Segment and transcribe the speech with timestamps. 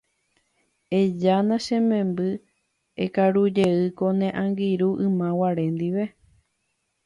[0.99, 2.29] Ejána che memby
[3.03, 6.05] ekarujey ko ne angirũ ymaguare ndive.